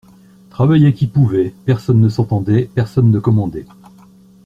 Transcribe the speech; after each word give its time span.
Travaillait 0.49 0.95
qui 0.95 1.05
pouvait, 1.05 1.53
personne 1.65 1.99
ne 2.01 2.09
s’entendait, 2.09 2.67
personne 2.73 3.11
ne 3.11 3.19
commandait. 3.19 3.67